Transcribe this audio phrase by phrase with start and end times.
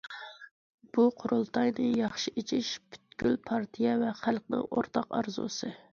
[0.97, 5.75] بۇ قۇرۇلتاينى ياخشى ئېچىش پۈتكۈل پارتىيە ۋە خەلقنىڭ ئورتاق ئارزۇسى.